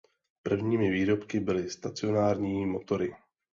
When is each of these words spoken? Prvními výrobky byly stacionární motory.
Prvními 0.43 0.91
výrobky 0.91 1.39
byly 1.39 1.69
stacionární 1.69 2.65
motory. 2.65 3.15